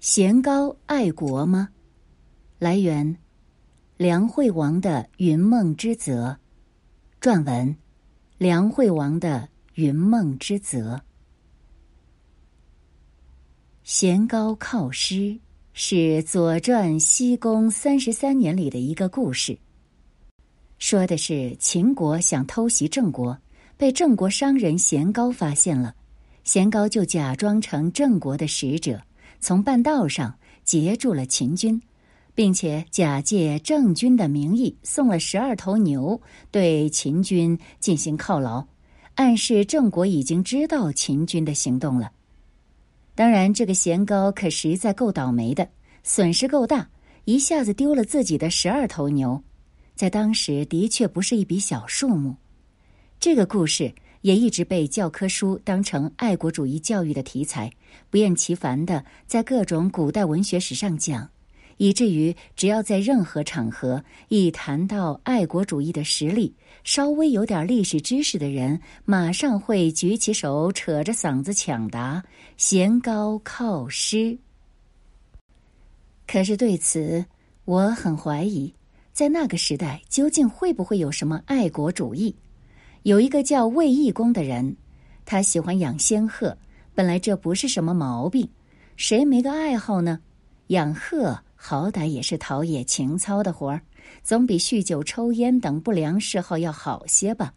[0.00, 1.70] 贤高爱国吗？
[2.60, 3.16] 来源：
[3.96, 6.38] 梁惠王的《云梦之泽》，
[7.24, 7.76] 撰文：
[8.38, 9.40] 梁惠王的
[9.74, 10.94] 《云梦之泽》。
[13.82, 15.36] 贤高靠师
[15.72, 19.58] 是《左传》西宫三十三年里的一个故事，
[20.78, 23.36] 说的是秦国想偷袭郑国，
[23.76, 25.96] 被郑国商人贤高发现了，
[26.44, 29.02] 贤高就假装成郑国的使者。
[29.40, 31.80] 从半道上截住了秦军，
[32.34, 36.20] 并且假借郑军的名义送了十二头牛，
[36.50, 38.66] 对秦军进行犒劳，
[39.14, 42.12] 暗示郑国已经知道秦军的行动了。
[43.14, 45.68] 当然，这个贤高可实在够倒霉的，
[46.02, 46.88] 损失够大，
[47.24, 49.42] 一下子丢了自己的十二头牛，
[49.94, 52.36] 在当时的确不是一笔小数目。
[53.20, 53.94] 这个故事。
[54.22, 57.70] 也一直被教科书当成爱国主义教育的题材，
[58.10, 61.28] 不厌其烦的在各种古代文学史上讲，
[61.76, 66.52] 以至于只要在任何场合一谈到爱国主义的实例，
[66.82, 72.22] 稍微有点历史知识的人，马上会举起手，扯着嗓子抢答
[72.58, 74.36] ：“贤高靠师。”
[76.26, 77.24] 可是对此，
[77.64, 78.74] 我很怀疑，
[79.12, 82.34] 在那个时代究竟会不会有什么爱国主义？
[83.02, 84.76] 有一个叫卫懿公的人，
[85.24, 86.56] 他喜欢养仙鹤。
[86.94, 88.48] 本来这不是什么毛病，
[88.96, 90.20] 谁没个爱好呢？
[90.68, 93.80] 养鹤好歹也是陶冶情操的活儿，
[94.22, 97.54] 总比酗酒、抽烟等不良嗜好要好些吧。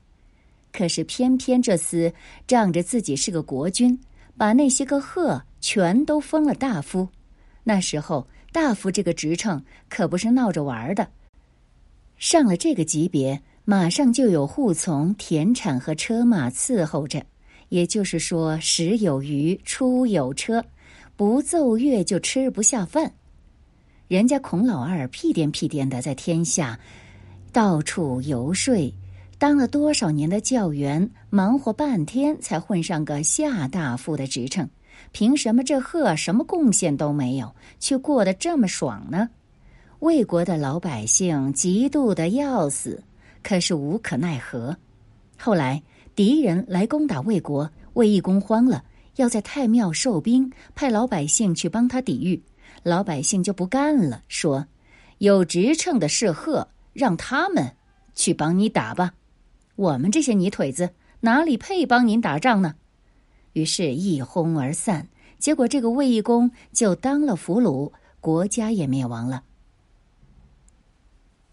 [0.72, 2.14] 可是偏偏这厮
[2.48, 4.00] 仗着自己是个国君，
[4.38, 7.10] 把那些个鹤全都封了大夫。
[7.64, 11.10] 那时候大夫这个职称可不是闹着玩的，
[12.18, 13.42] 上了这个级别。
[13.64, 17.24] 马上就有护从、田产和车马伺候着，
[17.70, 20.64] 也就是说，食有余，出有车，
[21.16, 23.12] 不奏乐就吃不下饭。
[24.08, 26.78] 人家孔老二屁颠屁颠的在天下
[27.54, 28.94] 到处游说，
[29.38, 34.68] 当了多少年的教员，忙活半天才混上个下大夫的职称。
[35.14, 39.30] 凭什么这贺什么贡献都没有，却过得这么爽呢？
[40.00, 43.02] 魏国的老百姓嫉妒的要死。
[43.44, 44.76] 可是无可奈何。
[45.38, 45.82] 后来
[46.16, 48.84] 敌人来攻打魏国，魏义公慌了，
[49.16, 52.42] 要在太庙授兵，派老百姓去帮他抵御。
[52.84, 54.66] 老百姓就不干了，说
[55.20, 57.76] ：“有职称的是贺，让他们
[58.16, 59.14] 去帮你打吧。
[59.76, 62.76] 我们这些泥腿子哪里配帮您打仗呢？”
[63.54, 65.08] 于是，一哄而散。
[65.38, 69.44] 结果，这个魏义公就当了俘虏，国家也灭亡了。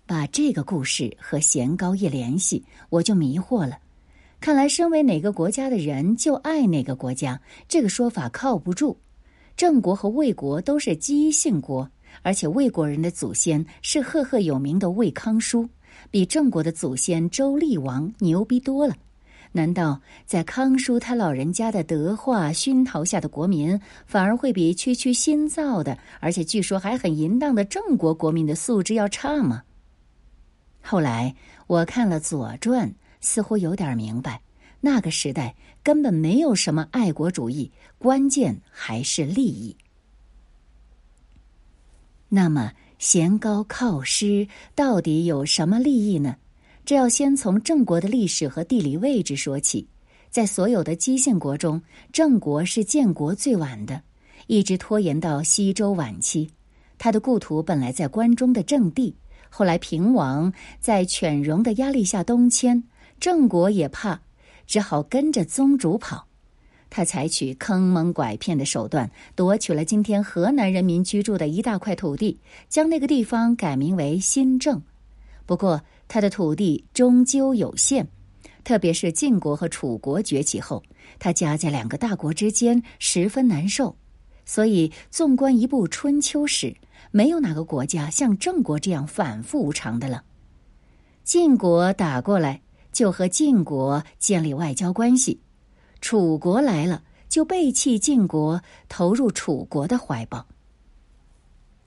[0.08, 3.78] 把这个故事和贤高一联系，我就迷惑了。
[4.40, 7.38] 看来，身为哪个国家的人就爱哪个国家，
[7.68, 8.96] 这个说法靠不住。
[9.54, 11.86] 郑国和魏国都是姬姓国，
[12.22, 15.68] 而且魏国人的祖先是赫赫有名的魏康叔，
[16.10, 18.94] 比郑国的祖先周厉王牛逼多了。
[19.52, 29.62] 难道在康叔他老人家的德化熏陶下的国民，反而会比区区新造的，而且据说还很淫荡的郑国国民的素质要差吗？
[30.80, 31.34] 后来
[31.66, 32.88] 我看了《左传》，
[33.20, 34.40] 似乎有点明白，
[34.80, 39.76] 那个时代根本没有什么爱国主义，关键还是利益。
[42.28, 46.36] 那么贤高靠师到底有什么利益呢？
[46.84, 49.86] 这要先从郑国的历史和地理位置说起。
[50.30, 51.80] 在所有的姬姓国中，
[52.12, 54.02] 郑国是建国最晚的，
[54.46, 56.50] 一直拖延到西周晚期。
[56.98, 59.16] 他的故土本来在关中的郑地。
[59.50, 62.84] 后来平王在犬戎的压力下东迁，
[63.18, 64.20] 郑国也怕，
[64.66, 66.26] 只好跟着宗主跑。
[66.90, 74.80] 他采取坑蒙拐骗的手段，夺取了今天河南人民居住的一大块土地，将那个地方改名为新郑。
[75.44, 78.06] 不过，他的土地终究有限，
[78.64, 80.82] 特别是晋国和楚国崛起后，
[81.18, 83.94] 他夹在两个大国之间，十分难受。
[84.48, 86.74] 所以，纵观一部春秋史。
[87.10, 90.24] 没有哪个国家像郑国这样反复无常的了。
[91.22, 92.60] 晋国打过来，
[92.92, 95.38] 就和晋国建立外交关系；
[96.00, 100.46] 楚国来了，就背弃晋国，投入楚国的怀抱。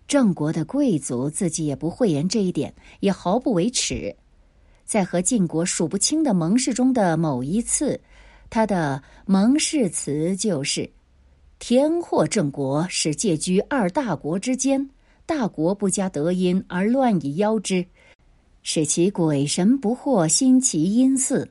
[0.08, 4.16] 郑国的贵族自己也不讳言这一点，也毫不为耻。
[4.86, 8.00] 在和晋国数不清的盟誓中的某一次，
[8.50, 10.90] 他的盟誓词就是
[11.64, 14.90] ：“天祸郑国，是介居二大国之间。”
[15.28, 17.86] 大国不加德音而乱以邀之，
[18.64, 21.48] 使其鬼神不惑兴其阴祀，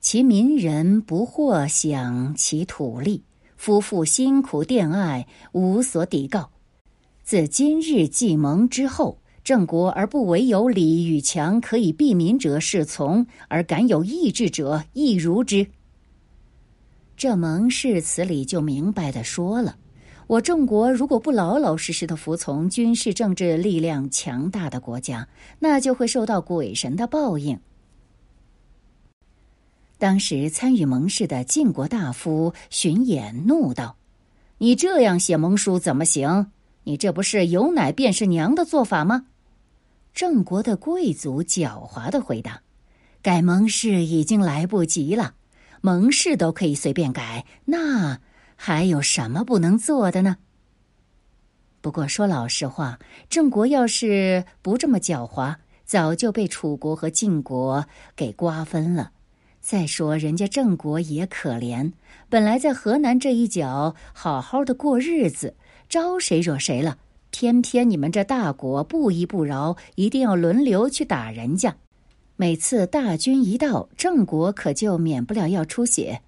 [0.00, 3.22] 其民人不惑享其土利，
[3.56, 6.50] 夫妇辛苦恋爱无所抵告。
[7.22, 15.66] 自今日既盟之后，郑国而不为有礼与强可以避民者是从，而敢有意志者亦如之。
[17.16, 19.76] 这盟誓词里就明白的说了。
[20.26, 25.28] 我郑国如果不老老实实的服从军事政治力量强大的国家，
[25.58, 27.60] 那就会受到鬼神的报应。
[29.98, 33.96] 当时参与盟誓的晋国大夫荀偃怒道
[34.58, 36.50] ：“你这样写盟书怎么行？
[36.84, 39.26] 你这不是有奶便是娘的做法吗？”
[40.14, 42.62] 郑国的贵族狡猾的回答
[43.22, 45.34] ：“改盟誓已经来不及了，
[45.84, 48.20] 盟誓都可以随便改，那……”
[48.56, 50.38] 还有什么不能做的呢？
[51.82, 52.98] 不过说老实话，
[53.28, 57.86] 郑国要是不这么狡猾，早就被楚国和晋国
[58.16, 59.10] 给瓜分了。
[59.60, 61.92] 再说人家郑国也可怜，
[62.30, 65.56] 本来在河南这一角好好的过日子，
[65.88, 66.96] 招谁惹谁了？
[67.30, 71.76] 偏偏你们这大国不依不饶，一定要轮流去打人家。
[72.44, 76.20] 每次大军一到，郑国可就免不了要出血。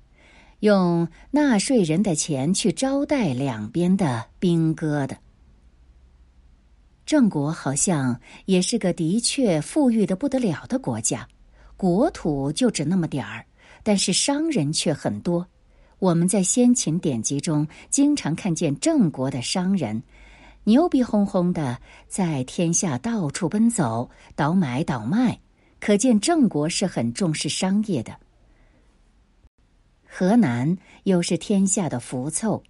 [0.60, 5.18] 用纳税人的钱去招待两边的兵哥的，
[7.04, 11.28] 郑国好像也是个的确富裕的不得了的国家，
[11.76, 13.44] 国土就只那么点儿，
[13.82, 15.46] 但是商人却很多。
[15.98, 20.02] 我们在先秦典籍中经常看见郑国的商人
[20.64, 21.78] 牛逼哄哄的
[22.08, 25.40] 在天下到处奔走，倒买倒卖，
[25.81, 28.17] 可见郑国是很重视商业的。
[30.08, 32.62] 河南又是天下的福凑，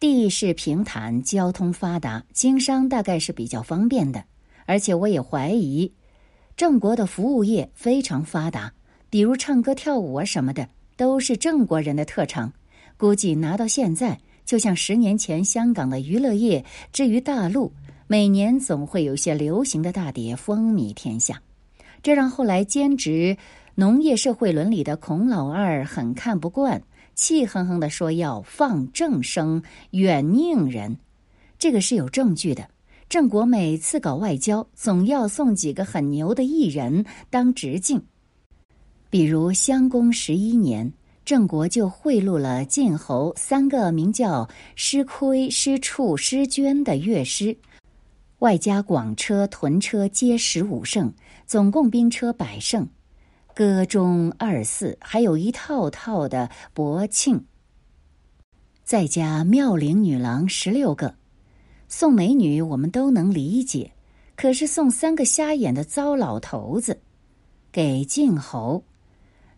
[0.00, 4.24] 地势平坦，交通发达，经商大概是比较方便的。
[4.66, 5.92] 而且我也怀疑，
[6.56, 8.72] 郑国的服务业非常发达，
[9.08, 12.52] 比如唱歌跳舞啊什么的，都是郑国人的特长。
[12.96, 17.72] 估计拿到现在，就像十年前香港的娱乐业至于大陆，
[18.08, 21.40] 每年总会有些流行的大碟风靡天下，
[22.06, 23.36] 这让后来兼职。
[23.74, 26.80] 农业社会伦理的孔老二很看不惯，
[27.16, 29.60] 气哼哼的说：“要放郑生，
[29.90, 30.98] 远宁人。”
[31.58, 32.68] 这个是有证据的。
[33.08, 38.00] 郑国每次搞外交，总要送几个很牛的艺人当直径。
[39.10, 40.92] 比如襄公十一年，
[41.24, 47.56] 郑国就贿赂了晋侯三个名叫师亏、师处、师捐的乐师，
[48.38, 51.12] 外加广车、屯车皆十五乘，
[51.46, 52.88] 总共兵车百乘。
[53.54, 57.42] 歌中二四，还有一套套的薄庆，
[58.84, 61.14] 再加妙龄女郎十六个，
[61.88, 63.92] 送美女我们都能理解，
[64.34, 67.00] 可是送三个瞎眼的糟老头子
[67.72, 68.84] 给晋侯，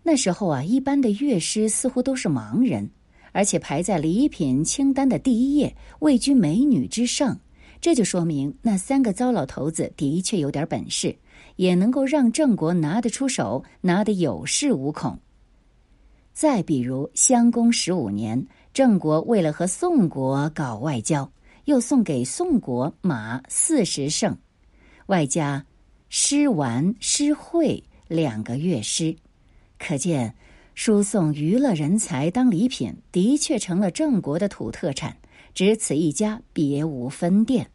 [0.05, 2.89] 那时候啊，一般的乐师似乎都是盲人，
[3.33, 7.41] 而且排在礼品清单的第一页，位居美女之上，
[7.81, 11.17] 这就说明那三个糟老头子的确有点本事。
[11.59, 15.19] 也能够让郑国拿得出手，拿得有恃无恐。
[16.33, 21.29] 再比如襄公十五年，郑国为了和宋国搞外交，
[21.65, 24.39] 又送给宋国马四十乘，
[25.07, 25.67] 外加
[26.09, 29.17] 诗完诗会两个乐师，
[29.81, 30.33] 可见
[30.77, 35.17] 输送娱乐人才当礼品，的确成了郑国的土特产，
[35.55, 37.69] 只此一家，别无分店。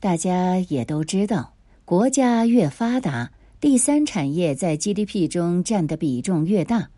[0.00, 6.88] 大家也都知道，国家越发达，第三产业在 GDP 中占的比重越大。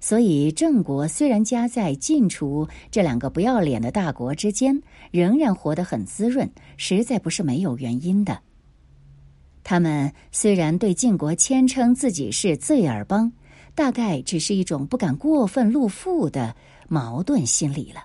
[0.00, 8.40] 所以，郑国虽然夹在晋、楚这两个不要脸的大国之间，仍然活得很滋润，实在不是没有原因的。
[9.62, 13.32] 他们虽然对晋国谦称自己是罪尔邦，
[13.76, 16.56] 大概只是一种不敢过分露富的
[16.88, 18.00] 矛盾心理了。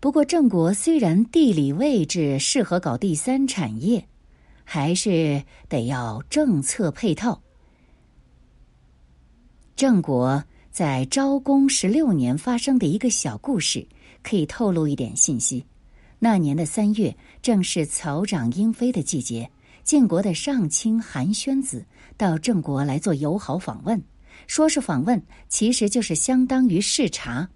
[0.00, 4.06] 不过，郑国虽然地理位置适合搞第三产业，
[4.62, 7.42] 还是得要政策配套。
[9.74, 13.84] 郑国在昭公十六年发生的一个小故事，
[14.22, 15.64] 可以透露一点信息。
[16.20, 19.50] 那年的三月，正是草长莺飞的季节，
[19.82, 21.84] 晋国的上卿韩宣子
[22.16, 24.00] 到郑国来做友好访问，
[24.46, 27.48] 说是访问，其实就是相当于视察。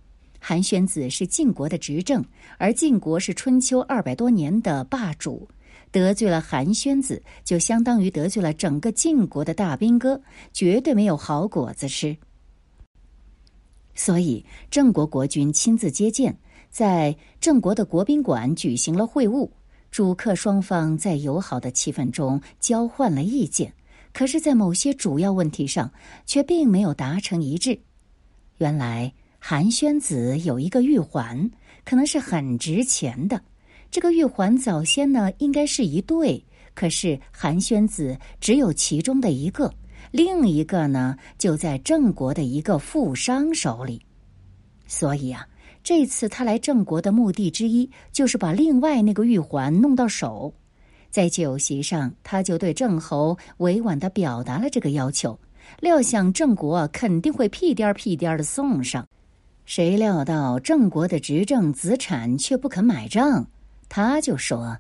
[0.45, 2.25] 韩宣子是晋国的执政，
[2.59, 5.49] 而晋国是春秋二百多年的霸主。
[5.93, 10.21] 得罪了韩宣子，就相当于得罪了整个晋国的大兵哥，
[10.53, 12.17] 绝对没有好果子吃。
[13.95, 16.37] 所以郑国国君亲自接见，
[16.71, 19.49] 在郑国的国宾馆举行了会晤，
[19.93, 23.73] 主客双方在友好的气氛中交换了意见。
[24.13, 25.93] 可是，在某些主要问题上，
[26.27, 27.79] 却并没有达成一致。
[28.59, 29.13] 原来。
[29.45, 31.51] 韩宣子有一个玉环，
[31.85, 33.43] 可能是很值钱的，
[33.91, 36.43] 这个玉环早先呢应该是一对，
[36.75, 39.75] 可是韩宣子只有其中的一个，
[40.13, 44.01] 另一个呢就在郑国的一个富商手里。
[44.87, 45.45] 所以啊，
[45.83, 50.55] 这次他来郑国的目的之一就是把另外那个玉环弄到手。
[51.11, 55.37] 在酒席上，他就对郑侯委婉的表达了这个要求，
[55.81, 59.05] 料想郑国肯定会屁颠儿屁颠儿的送上。
[59.65, 63.47] 谁料到郑国的执政子产却不肯买账。
[63.89, 64.79] 他就说：“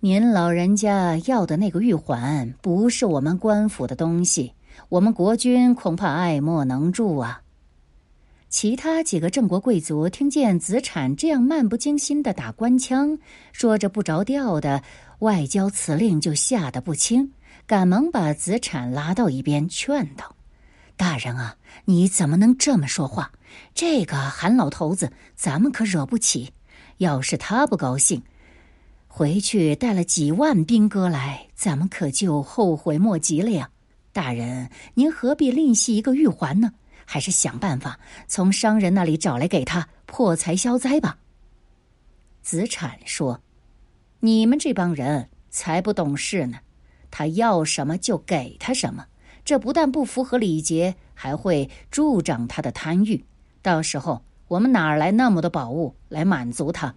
[0.00, 4.54] 您老人家要的那个玉环不是我们官府的东西，
[4.88, 7.42] 我们国君恐怕爱莫能助啊。”
[8.48, 13.16] 其他几个郑国贵族听见子产这样漫不经心的打官腔，
[13.52, 14.82] 说着不着调的
[15.20, 17.30] 外交辞令，就吓得不轻，
[17.66, 20.34] 赶忙把子产拉到一边，劝道
[21.00, 23.32] ：“大人啊，你怎么能这么说话？
[23.74, 26.52] 这个韩老头子，咱们可惹不起。”
[26.98, 28.22] 要是他不高兴，
[29.08, 33.70] 回去带了几万兵哥来，咱们可就后悔莫及了呀！
[34.12, 36.70] 大人，您何必吝惜一个玉环呢？
[37.06, 41.16] 还是想办法从商人那里找来给他破财消灾吧。
[42.42, 43.40] 子产说
[44.20, 46.58] ：“你们这帮人才不懂事呢，
[47.10, 49.06] 他要什么就给他什么，
[49.44, 53.24] 这不但不符合礼节，还会助长他的贪欲。
[53.62, 56.92] 到时候……”我们哪儿来那么多宝物来满足他？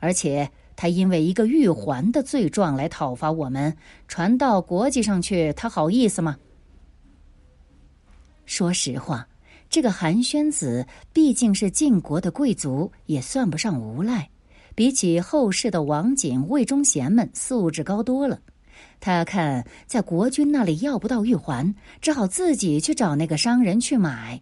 [0.00, 3.74] 而且他因为一个玉环的罪状来讨伐我们，
[4.06, 6.36] 传到国际上去，他好意思吗？
[8.44, 9.26] 说实话，
[9.70, 14.28] 这个韩宣子毕竟是晋国的贵族，也算不上无赖，
[14.74, 18.38] 比起后世的王景、魏忠贤们，素质高多了。
[19.00, 24.40] 他看在国君那里要不到玉环，只好自己去找那个商人去买。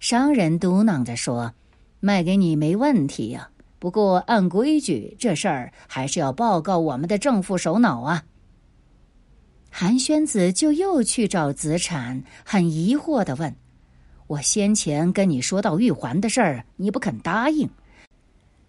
[0.00, 1.54] 商人嘟囔着说。
[2.00, 8.24] 卖给你没问题呀，不过按规矩，这事儿还是要报告我们的政府首脑啊。
[9.70, 13.56] 韩宣子就又去找子产，很疑惑的问
[14.28, 17.70] ：“我先前跟你说到玉环的事儿，你不肯答应，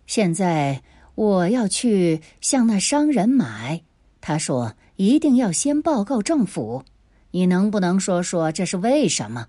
[0.08, 0.82] 现在
[1.16, 3.82] 我要去向那商人买，
[4.22, 6.84] 他说一定要先报告政府，
[7.32, 9.48] 你能不能说说这是为什么？”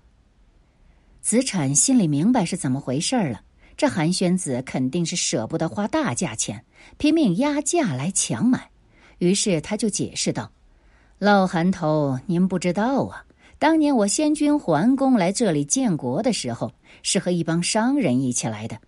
[1.21, 3.41] 子产心里明白是怎么回事了。
[3.75, 6.65] 这韩宣子肯定是舍不得花大价钱，
[6.97, 8.71] 拼命压价来强买。
[9.19, 10.51] 于是他就解释道
[11.19, 13.23] ：“老韩头，您不知道啊，
[13.59, 16.71] 当年我先君桓公来这里建国的时候，
[17.03, 18.79] 是和一帮商人一起来的。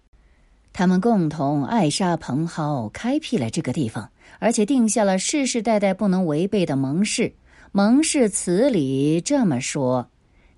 [0.80, 4.10] 他们共同爱沙蓬蒿，开辟了这个地方，
[4.40, 7.34] 而且定下了世世代代不能违背的盟誓。
[7.74, 10.08] 盟誓词里这么说：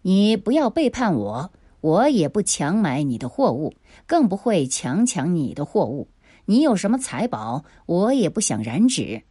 [0.03, 1.51] 你不要背叛我。”
[1.81, 3.73] 我也不强买你的货物，
[4.05, 6.07] 更不会强抢你的货物。
[6.45, 9.23] 你有什么财宝，我也不想染指。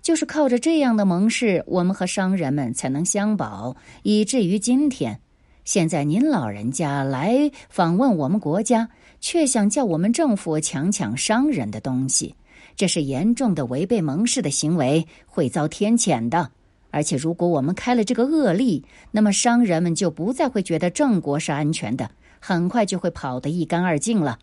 [0.00, 5.20] 就是靠着这样的盟誓，我们和商人们才能相保，以至于今天。
[5.64, 8.88] 现在您老人家来访问我们国家，
[9.22, 12.34] 却想叫我们政府强抢商人的东西，
[12.74, 16.50] 这是严重的违背盟誓的行为，会遭天谴的。
[16.90, 22.10] 而且，如果我们开了这个恶例，那么商人们就不再会觉得郑国是安全的，
[22.40, 24.38] 很快就会跑得一干二净了。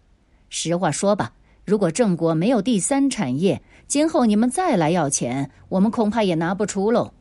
[0.50, 1.34] 实话说吧，
[1.66, 7.14] 如果郑国没有第三产业，今后你们再来要钱，我们恐怕也拿不出喽，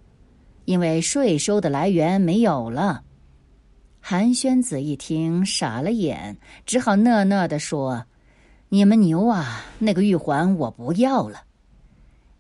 [0.65, 3.03] 因为税收的来源没有了。
[4.11, 8.07] 韩宣子一听傻了眼，只好讷讷的说
[8.71, 11.43] ：“你们牛啊，那个玉环我不要了。”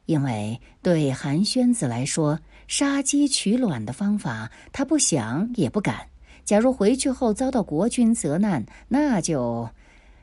[0.06, 6.06] 因为对韩宣子来说，杀鸡取卵的方法，他不想也不敢。
[6.42, 9.68] 假如回去后遭到国君责难，那就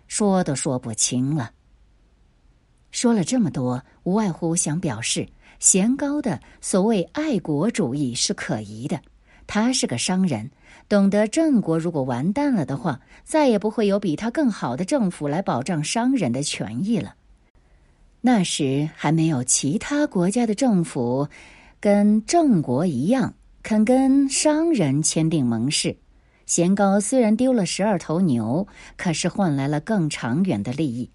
[0.07, 1.51] 说都说不清了。
[2.89, 8.99] 说了这么多，无外乎想表示贤高的所谓爱国主义是可疑的。
[9.47, 10.51] 他是个商人，
[10.89, 17.15] 懂得郑国如果完蛋了的话，再也不会有比他更好的政府来保障商人的权益了。
[18.21, 21.27] 那时还没有其他国家的政府。
[21.79, 25.95] 跟郑国一样，肯跟商人签订盟誓。
[26.47, 31.11] 贤高虽然丢了十二头牛，可是换来了更长远的利益。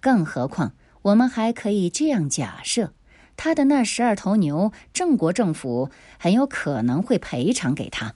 [0.00, 0.72] 更何况，
[1.02, 2.94] 我们还可以这样假设：
[3.36, 8.14] 他的那十二头牛，郑国政府很有可能会赔偿给他。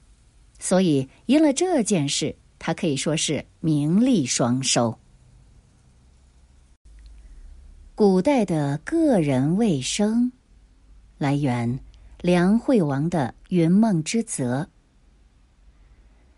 [0.58, 4.98] 所以，因了这件事，他可以说是名利双收。
[7.94, 10.30] 古代的个人卫生
[11.18, 11.78] 来源。
[12.20, 14.62] 梁惠王的《云梦之泽》。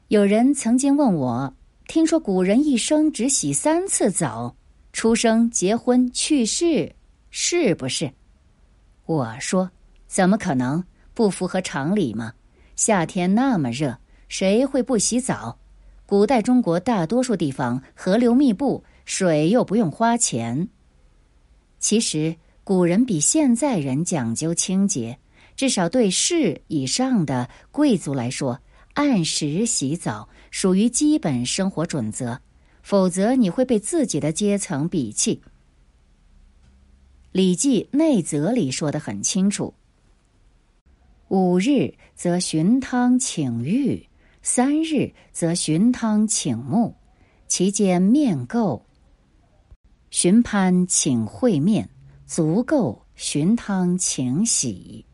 [0.09, 1.55] 有人曾经问我
[1.89, 4.55] ：“听说古人一生只洗三次澡，
[4.93, 6.95] 出生、结婚、去世，
[7.31, 8.13] 是不是？
[9.11, 9.73] 我说
[10.07, 10.85] ：“怎么可能？
[11.15, 12.35] 不符合常理吗？
[12.77, 13.99] 夏天那么热，
[14.29, 15.59] 谁会不洗澡？
[16.07, 20.69] 古代中国大多数地方河流密布，水又不用花钱。
[21.81, 25.19] 其实古人比现在人讲究清洁，
[25.57, 28.61] 至少对士以上的贵族来说，
[28.95, 32.39] 按时洗澡属于基本生活准则，
[32.81, 35.43] 否则你会被自己的阶层鄙弃。”
[37.33, 39.73] 《礼记内则》里说的很清楚
[41.29, 44.05] ：“五日则寻汤请浴，
[44.43, 46.93] 三日则寻汤请沐，
[47.47, 48.83] 其间面垢，
[50.11, 51.89] 寻潘请会面，
[52.27, 55.07] 足够寻汤请洗。”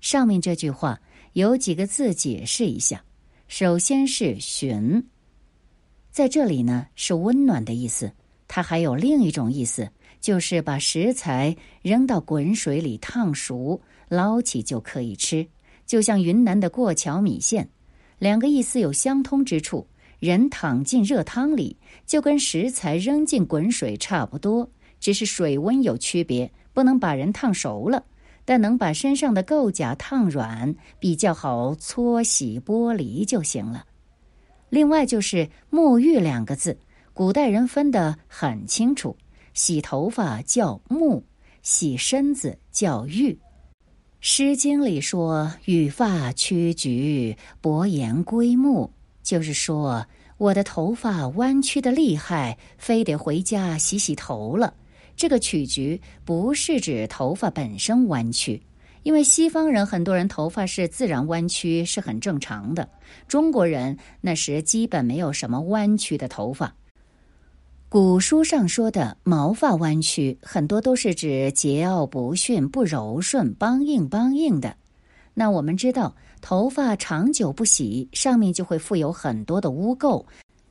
[0.00, 1.02] 上面这句话
[1.32, 3.04] 有几个字解释一下。
[3.48, 5.04] 首先是“寻”，
[6.12, 8.12] 在这里呢是温暖的意思，
[8.50, 9.88] 它还有另一种意思。
[10.20, 13.80] 就是把食材扔到滚水里烫熟，
[14.10, 15.46] 捞起就可以吃，
[15.86, 17.66] 就像云南的过桥米线，
[18.18, 19.86] 两个意思有相通之处。
[20.18, 21.74] 人躺进热汤里，
[22.06, 28.04] 就跟食材扔进滚水差不多，只是水温有区别，不能把人烫熟了，
[28.44, 33.86] 但能把身上的垢甲烫软，比较好搓洗剥离就行了。
[34.68, 36.78] 另外就是“沐浴”两个字，
[37.20, 39.14] 古代人分得很清楚。
[39.52, 41.22] 洗头发叫沐，
[41.60, 43.32] 洗身子叫浴。
[44.20, 48.90] 《诗经》里说：“羽发屈局，薄颜归暮。”
[49.22, 50.06] 就是说，
[50.38, 54.72] 我的头发弯曲的厉害，非得回家洗洗头了。
[55.14, 58.62] 这个曲局不是指头发本身弯曲，
[59.02, 62.88] 因为西方人很多人头发是自然弯曲，是很正常的。
[63.28, 66.74] 中国人那时基本没有什么弯曲的头发。
[67.90, 74.76] 古书上说的毛发弯曲，很多都是指桀骜不驯、不柔顺、梆硬梆硬的。
[75.34, 80.24] 那我们知道，头发长久不洗，上面就会附有很多的污垢，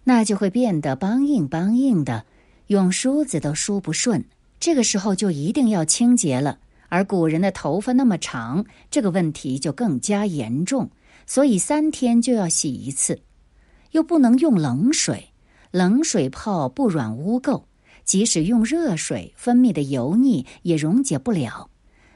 [0.06, 2.26] 那就会变得梆硬梆硬的，
[2.67, 4.24] 用梳子都梳不顺。
[4.58, 6.58] 这个时候就一定要清洁了。
[6.88, 10.89] 而古人的头发那么长，这个问题就更加严重，
[11.28, 13.20] 所以三天就要洗一次，
[13.91, 15.29] 又不能用冷水。
[15.72, 17.64] 冷水泡不软污垢，
[18.04, 21.70] 即使用热水，分泌的油腻也溶解不了。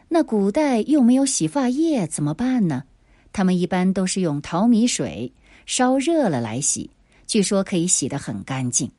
[0.09, 2.83] 那古代又没有洗发液，怎么办呢？
[3.31, 5.33] 他们一般都是用淘米水
[5.65, 6.91] 烧热了来洗，
[7.25, 8.91] 据说可以洗得很干净。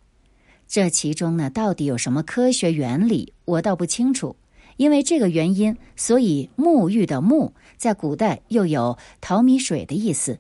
[0.67, 4.35] 这其中呢，到底有什么科学原理，我倒不清楚。
[4.77, 10.39] 因为这个原因，所以沐浴的沐在古代又有淘米水的意思。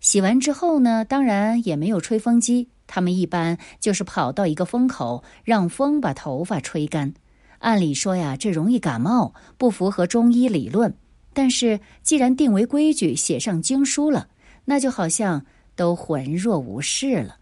[0.00, 2.68] 洗完之后呢，当然也没有吹风机。
[2.86, 7.12] 他们一般就是跑到一个风口，让风把头发吹干。
[7.58, 10.94] 按理说呀，这容易感冒，不符合中医理论。
[11.32, 14.28] 但是既然定为规矩，写上经书了，
[14.64, 15.44] 那就好像
[15.74, 17.36] 都浑若无事了。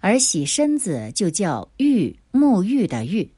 [0.00, 3.30] 而洗身子就叫浴，沐浴的浴。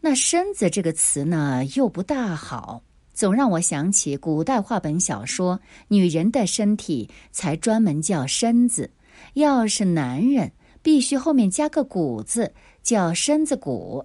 [0.00, 2.82] 那身子这个词呢，又不大好，
[3.14, 8.90] 总让我想起古代话本小说，女人的身体才专门叫身子。
[9.34, 14.04] 要是男人，必须后面加个“骨”字，叫身子骨。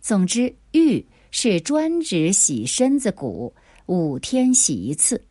[0.00, 3.54] 总之，浴是专指洗身子骨，
[3.86, 5.22] 五天洗一次。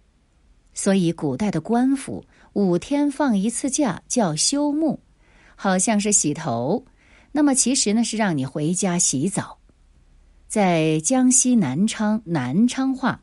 [0.74, 4.98] 所以，古代的官府五天放一次假，叫休沐，
[5.56, 6.86] 好像是洗头。
[7.34, 9.58] 那么，其实呢是让你回家洗澡。
[10.48, 13.22] 在江西南昌南昌话，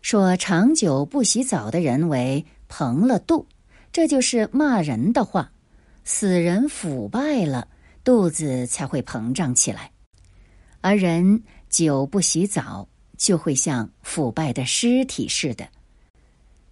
[0.00, 3.46] 说长久不洗澡的人为蓬了肚。
[3.94, 5.52] 这就是骂人的话，
[6.02, 7.68] 死人腐败了，
[8.02, 9.92] 肚子才会膨胀起来，
[10.80, 15.68] 而人久不洗澡，就会像腐败的尸体似的。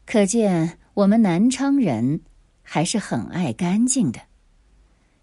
[0.04, 2.22] 可见我们南昌人
[2.60, 4.18] 还是很爱干净的。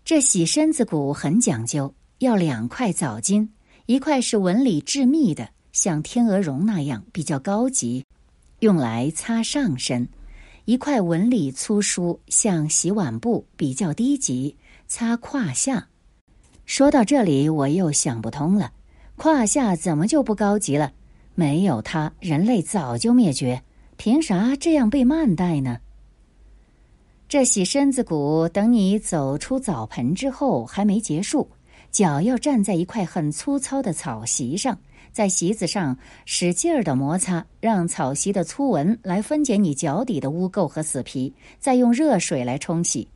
[0.06, 3.50] 这洗身子骨很讲究，要两块澡巾，
[3.88, 8.06] 一块是纹理致密的，像天鹅绒那样比较高级，
[8.60, 10.08] 用来擦上身。
[10.70, 14.56] 一块纹理粗疏，像洗碗布，比较低级，
[14.88, 15.88] 擦胯下。
[16.68, 18.72] 说到这里，我又想不通了：
[19.16, 20.92] 胯下怎么就不高级了？
[21.34, 23.64] 没有它，人类早就灭绝，
[23.98, 25.80] 凭啥这样被慢待呢？
[27.28, 31.50] 这洗身子骨，等你走出澡盆之后还没结束，
[31.90, 34.78] 脚要站在一块很粗糙的草席上。
[35.12, 43.08] 在席子上使劲儿的摩擦，让草席的粗纹来分解你脚底的污垢和死皮，再用热水来冲洗。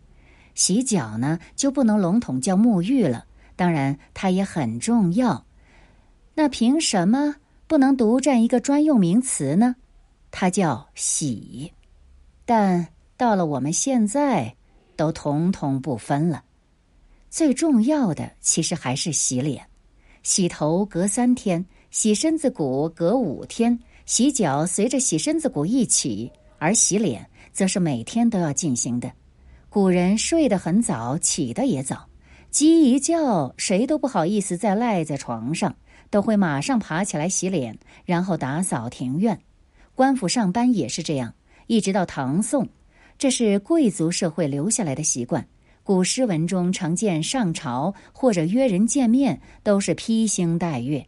[0.56, 3.25] 洗脚呢，就不能笼统叫沐浴了。
[3.56, 5.45] 当然，它也很重要。
[6.36, 7.36] 那凭什么
[7.67, 9.75] 不能独占一个专用名词呢？
[10.32, 11.71] 它叫洗。
[12.45, 14.56] 但到了我们现在，
[14.95, 16.43] 都统统不分了。
[17.29, 19.65] 最重要的其实还是洗脸，
[20.21, 23.77] 洗头隔三天，洗身子骨隔五天，
[24.08, 29.12] 洗脚随着洗身子骨一起，而洗脸则是每天都要进行的。
[29.69, 32.10] 古人睡得很早，起得也早，
[32.49, 35.75] 鸡一叫，谁都不好意思再赖在床上，
[36.10, 39.39] 都会马上爬起来洗脸，然后打扫庭院。
[39.93, 41.32] 官府上班也是这样。
[41.67, 42.67] 一直到唐宋，
[43.19, 45.47] 这是贵族社会留下来的习惯。
[45.84, 51.06] 古诗文中常见上朝或者约人见面都是披星戴月，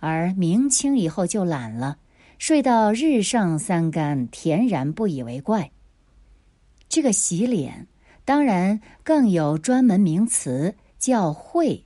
[0.00, 1.98] 而明清以后就懒了，
[2.38, 5.70] 睡到日上三竿，恬然不以为怪。
[6.88, 7.86] 这个洗脸，
[8.24, 11.84] 当然更有专门名词叫“会”。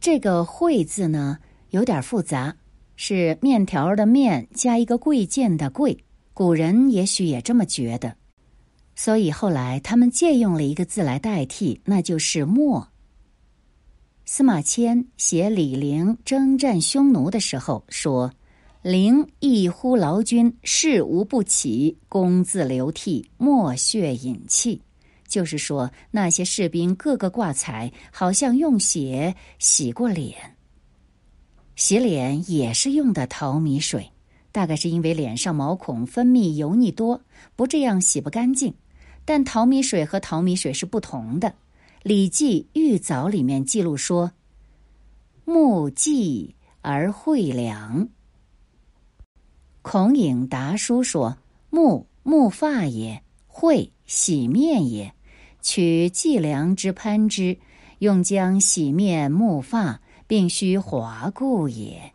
[0.00, 1.38] 这个“会”字呢，
[1.70, 2.56] 有点复杂，
[2.96, 6.04] 是面条的“面”加一个贵贱的“贵”。
[6.34, 8.16] 古人也许也这么觉得，
[8.94, 12.88] 所以后来他们借用了一个字来代替，那就是“墨”。
[14.30, 18.30] 司马迁写李陵征战匈奴的时候说
[18.84, 24.82] ：“陵一呼劳军，事无不起，弓自流涕，墨血饮泣。”
[25.26, 30.34] 就是说那些士兵个个挂彩，好像用血洗过脸。
[31.74, 34.10] 洗脸也是用的淘米水。
[34.52, 37.18] 大概是因为脸上毛孔分泌油腻多，
[37.56, 38.74] 不这样洗不干净。
[39.24, 41.48] 但淘米水和淘米水是不同的。
[42.02, 44.32] 《礼记·玉藻》里面记录说
[45.44, 48.08] ：“目稷而会凉。”
[49.82, 51.38] 孔颖达书说
[51.70, 55.14] ：“目目发也，会洗面也。
[55.60, 57.58] 取计量之潘之，
[57.98, 62.12] 用将洗面目发，并须滑固也。”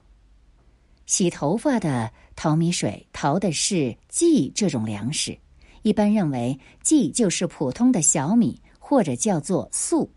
[1.05, 2.11] 洗头发的。
[2.35, 5.37] 淘米水淘的是稷这种粮食，
[5.83, 8.59] 一般认为稷就是普通的小米，
[8.93, 10.07] 或者叫做粟。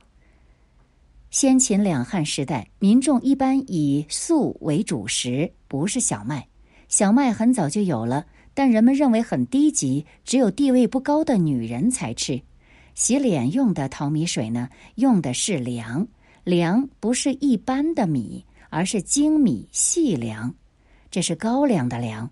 [1.31, 6.47] 先秦两汉时代，民众一般以粟为主食，不是小麦。
[6.87, 12.39] 小麦很早就有了，但人们认为很低级，只有地位不高的女人才吃。
[12.95, 16.07] 洗脸用的淘米水呢，用的是粮，
[16.45, 20.55] 粮不是一般的米，而是精米细粮。
[21.11, 22.31] 这是高粱的粮，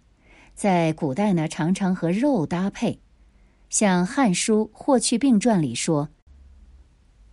[0.55, 3.01] 在古代呢，常常和肉搭配。
[3.71, 6.09] 像《汉书·霍去病传》里说：“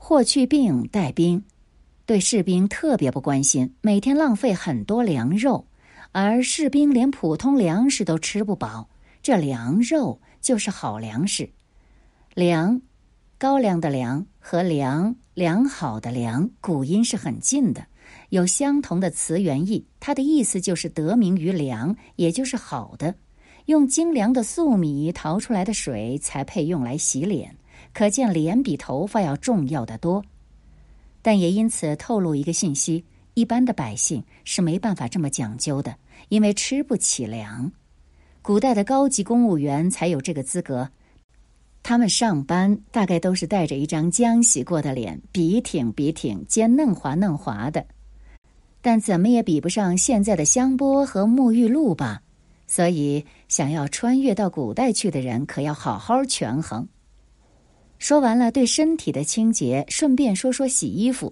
[0.04, 1.44] 霍去病带兵，
[2.08, 5.68] 对士兵特别不关心，每天浪费很多粮肉，
[6.12, 8.90] 而士兵连普通粮食都吃不饱。
[9.22, 11.48] 这粮肉就是好粮食。
[12.34, 12.82] 粮，
[13.38, 17.86] 高粱的粮和良良好的良，古音是很近的。”
[18.30, 23.14] 有相同的词源意，它的意思就是得名于良，也就是好的。
[23.68, 27.56] 用精良的粟米淘出来的水才配用来洗脸，
[27.94, 30.24] 可见脸比头发要重要的多。
[31.22, 35.96] 但也因此透露一个信息：一般的百姓是没办法这么讲究的，
[36.30, 37.72] 因为吃不起粮。
[38.42, 40.90] 古代的高级公务员才有这个资格，
[41.84, 47.86] 他们上班大概都是带着一张浆洗过的脸，笔挺笔挺，尖嫩滑嫩滑的。
[48.82, 52.24] 但怎么也比不上现在的香波和沐浴露吧，
[52.66, 56.88] 所以想要穿越到古代去的人可要好好权衡。
[58.02, 61.32] 说完了对身体的清洁，顺便说说洗衣服。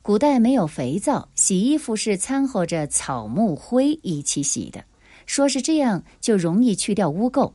[0.00, 4.82] 古代没有肥皂，洗衣服是掺和着草木灰一起洗的，
[5.26, 7.52] 说是这样就容易去掉污垢。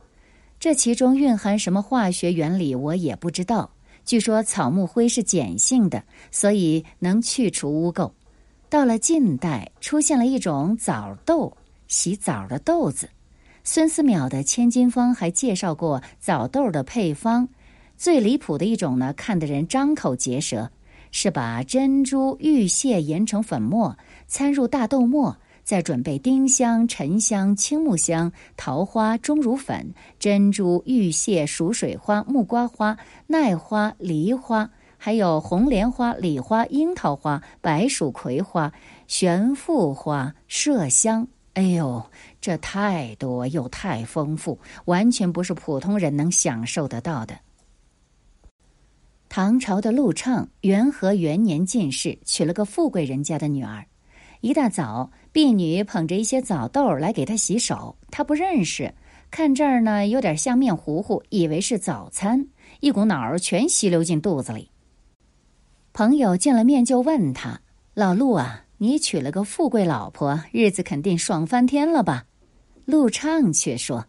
[0.60, 3.68] 这其中蕴含什么化学原理，我也不知道。
[4.04, 8.12] 据说草木灰是碱性的，所以能去除污垢。
[8.68, 11.56] 到了近代，出现了一种枣豆
[11.88, 13.10] 洗澡的豆子。
[13.64, 17.48] 孙思邈的《千金方》还介绍过枣豆的配方。
[18.02, 20.68] 最离谱的一种呢，看得人张口结舌，
[21.12, 34.68] 是把珍珠、玉屑研成粉末，掺入大豆末，再准备丁香、沉香、青木香、桃花、钟乳粉、珍珠、玉屑、熟水花、木瓜花、奈花、梨花。
[34.98, 38.72] 还有红莲花、李花、樱桃花、白蜀葵花、
[39.06, 41.28] 玄附花、麝香。
[41.54, 42.04] 哎呦，
[42.40, 47.38] 这太多又太丰富，完全不是普通人能享受得到的。
[49.34, 53.86] 唐朝的陆畅，元和元年进士，娶了个富贵人家的女儿。
[54.42, 58.92] 一大早，婢女捧着一些枣豆来给他洗手，他不认识，
[59.30, 62.46] 看这儿呢有点像面糊糊，以为是早餐，
[62.80, 64.68] 一股脑儿全吸溜进肚子里。
[65.94, 67.62] 朋友见了面就问他
[67.96, 72.26] ：“老陆啊，你娶了个富贵老婆，日子肯定爽翻天了吧？”
[72.84, 74.08] 陆畅却说：“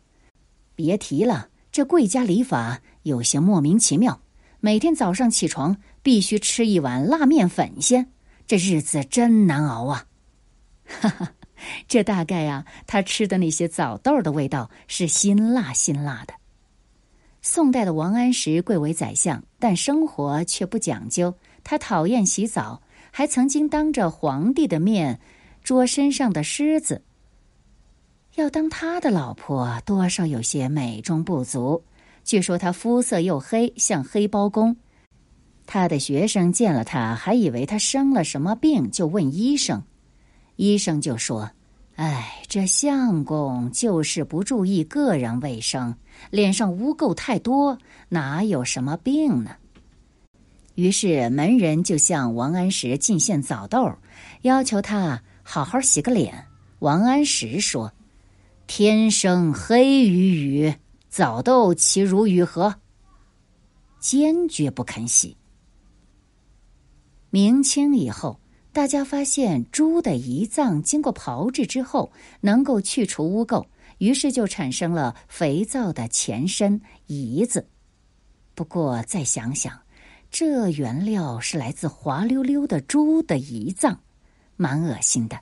[0.75, 4.19] 别提了，这贵家礼法有些莫名其妙。
[4.65, 8.13] 每天早上起床必须吃一碗辣面粉先，
[8.47, 10.05] 这日子真难熬啊！”
[10.87, 11.33] 哈哈，
[11.85, 16.33] 这大概啊，他吃的那些枣豆的味道是辛辣辛辣的。
[17.41, 21.35] 宋代的王安石贵为宰相，但生活却不讲究。
[21.65, 25.19] 他讨厌洗澡，还曾经当着皇帝的面
[25.61, 27.03] 捉身上的虱子。
[28.35, 31.83] 要当他的老婆，多少有些美中不足。
[32.23, 34.75] 据说他肤色又黑，像黑包公。
[35.65, 39.83] 他的学生见了他，还以为他生了什么病，就问医生。
[40.55, 41.51] 医生就说
[41.95, 45.95] ：“哎，这相公就是不注意个人卫生，
[46.31, 47.77] 脸上污垢太多，
[48.09, 49.51] 哪有什么病呢？”
[50.75, 53.93] 于是门人就向王安石进献枣豆，
[54.41, 56.45] 要求他好好洗个脸。
[56.79, 57.91] 王安石说。
[58.65, 60.73] 天生黑于雨，
[61.15, 62.73] 早斗其如与何？
[63.99, 65.37] 坚决不肯洗。
[67.29, 68.39] 明清以后，
[68.71, 73.63] 大家发现猪的胰脏经过炮制之后能够去除污垢，
[73.99, 77.67] 于是就产生了肥皂的前身胰子。
[78.55, 79.81] 不过再想想，
[80.31, 83.99] 这原料是来自滑溜溜的猪的胰脏，
[84.55, 85.39] 蛮恶心的。